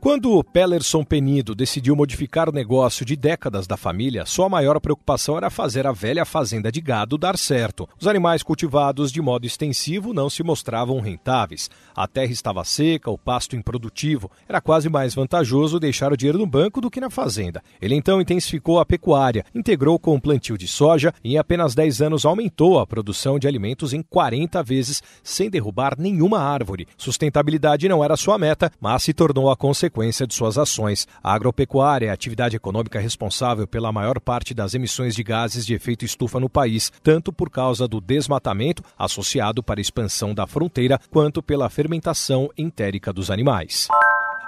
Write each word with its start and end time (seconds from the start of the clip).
Quando 0.00 0.44
Pellerson 0.44 1.02
Penido 1.02 1.56
decidiu 1.56 1.96
modificar 1.96 2.48
o 2.48 2.52
negócio 2.52 3.04
de 3.04 3.16
décadas 3.16 3.66
da 3.66 3.76
família, 3.76 4.24
sua 4.24 4.48
maior 4.48 4.78
preocupação 4.78 5.36
era 5.36 5.50
fazer 5.50 5.88
a 5.88 5.92
velha 5.92 6.24
fazenda 6.24 6.70
de 6.70 6.80
gado 6.80 7.18
dar 7.18 7.36
certo. 7.36 7.88
Os 8.00 8.06
animais 8.06 8.44
cultivados 8.44 9.10
de 9.10 9.20
modo 9.20 9.44
extensivo 9.44 10.14
não 10.14 10.30
se 10.30 10.44
mostravam 10.44 11.00
rentáveis. 11.00 11.68
A 11.96 12.06
terra 12.06 12.30
estava 12.30 12.64
seca, 12.64 13.10
o 13.10 13.18
pasto 13.18 13.56
improdutivo. 13.56 14.30
Era 14.48 14.60
quase 14.60 14.88
mais 14.88 15.16
vantajoso 15.16 15.80
deixar 15.80 16.12
o 16.12 16.16
dinheiro 16.16 16.38
no 16.38 16.46
banco 16.46 16.80
do 16.80 16.90
que 16.90 17.00
na 17.00 17.10
fazenda. 17.10 17.60
Ele 17.82 17.96
então 17.96 18.20
intensificou 18.20 18.78
a 18.78 18.86
pecuária, 18.86 19.44
integrou 19.52 19.98
com 19.98 20.14
o 20.14 20.20
plantio 20.20 20.56
de 20.56 20.68
soja 20.68 21.12
e 21.24 21.34
em 21.34 21.38
apenas 21.38 21.74
10 21.74 22.02
anos 22.02 22.24
aumentou 22.24 22.78
a 22.78 22.86
produção 22.86 23.36
de 23.36 23.48
alimentos 23.48 23.92
em 23.92 24.02
40 24.02 24.62
vezes, 24.62 25.02
sem 25.24 25.50
derrubar 25.50 25.96
nenhuma 25.98 26.38
árvore. 26.38 26.86
Sustentabilidade 26.96 27.88
não 27.88 28.04
era 28.04 28.16
sua 28.16 28.38
meta, 28.38 28.70
mas 28.80 29.02
se 29.02 29.12
tornou 29.12 29.50
a 29.50 29.56
consequência 29.56 29.87
consequência 29.88 30.26
de 30.26 30.34
suas 30.34 30.58
ações. 30.58 31.06
A 31.22 31.34
agropecuária 31.34 32.06
é 32.06 32.10
a 32.10 32.12
atividade 32.12 32.56
econômica 32.56 33.00
responsável 33.00 33.66
pela 33.66 33.92
maior 33.92 34.20
parte 34.20 34.54
das 34.54 34.74
emissões 34.74 35.14
de 35.14 35.22
gases 35.22 35.66
de 35.66 35.74
efeito 35.74 36.04
estufa 36.04 36.38
no 36.38 36.48
país, 36.48 36.92
tanto 37.02 37.32
por 37.32 37.50
causa 37.50 37.88
do 37.88 38.00
desmatamento 38.00 38.82
associado 38.98 39.62
para 39.62 39.80
a 39.80 39.82
expansão 39.82 40.34
da 40.34 40.46
fronteira, 40.46 41.00
quanto 41.10 41.42
pela 41.42 41.68
fermentação 41.68 42.50
entérica 42.56 43.12
dos 43.12 43.30
animais. 43.30 43.88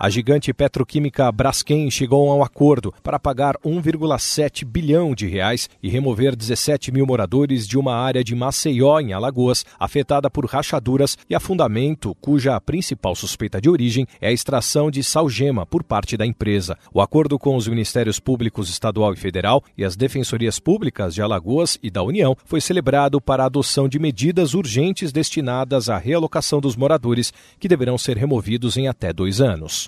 A 0.00 0.08
gigante 0.08 0.54
petroquímica 0.54 1.30
Braskem 1.32 1.90
chegou 1.90 2.30
a 2.30 2.36
um 2.36 2.44
acordo 2.44 2.94
para 3.02 3.18
pagar 3.18 3.56
1,7 3.64 4.64
bilhão 4.64 5.12
de 5.12 5.26
reais 5.26 5.68
e 5.82 5.88
remover 5.88 6.36
17 6.36 6.92
mil 6.92 7.04
moradores 7.04 7.66
de 7.66 7.76
uma 7.76 7.96
área 7.96 8.22
de 8.22 8.32
Maceió, 8.32 9.00
em 9.00 9.12
Alagoas, 9.12 9.66
afetada 9.76 10.30
por 10.30 10.46
rachaduras 10.46 11.18
e 11.28 11.34
afundamento, 11.34 12.14
cuja 12.20 12.60
principal 12.60 13.16
suspeita 13.16 13.60
de 13.60 13.68
origem 13.68 14.06
é 14.20 14.28
a 14.28 14.32
extração 14.32 14.88
de 14.88 15.02
salgema 15.02 15.66
por 15.66 15.82
parte 15.82 16.16
da 16.16 16.24
empresa. 16.24 16.78
O 16.94 17.00
acordo 17.00 17.36
com 17.36 17.56
os 17.56 17.66
Ministérios 17.66 18.20
Públicos 18.20 18.70
Estadual 18.70 19.14
e 19.14 19.16
Federal 19.16 19.64
e 19.76 19.84
as 19.84 19.96
Defensorias 19.96 20.60
Públicas 20.60 21.12
de 21.12 21.22
Alagoas 21.22 21.76
e 21.82 21.90
da 21.90 22.04
União 22.04 22.36
foi 22.44 22.60
celebrado 22.60 23.20
para 23.20 23.42
a 23.42 23.46
adoção 23.46 23.88
de 23.88 23.98
medidas 23.98 24.54
urgentes 24.54 25.10
destinadas 25.10 25.88
à 25.88 25.98
realocação 25.98 26.60
dos 26.60 26.76
moradores, 26.76 27.32
que 27.58 27.66
deverão 27.66 27.98
ser 27.98 28.16
removidos 28.16 28.76
em 28.76 28.86
até 28.86 29.12
dois 29.12 29.40
anos. 29.40 29.87